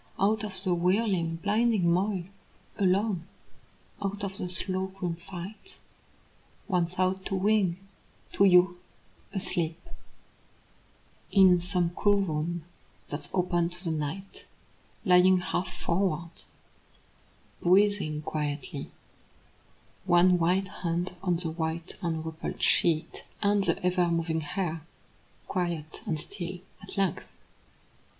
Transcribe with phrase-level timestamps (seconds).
[0.19, 2.23] Out of the whirling blinding moil,
[2.79, 3.27] alone,
[4.01, 5.77] Out of the slow grim fight,
[6.65, 7.77] One thought to wing
[8.31, 8.79] to you,
[9.31, 9.79] asleep,
[11.31, 12.65] In some cool room
[13.07, 14.45] that's open to the night
[15.05, 16.31] Lying half forward,
[17.61, 18.89] breathing quietly,
[20.05, 24.81] One white hand on the white Unrumpled sheet, and the ever moving hair
[25.47, 27.27] Quiet and still at length!